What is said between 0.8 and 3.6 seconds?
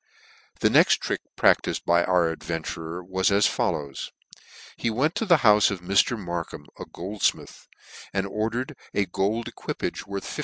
trick practifed by our adventurer was as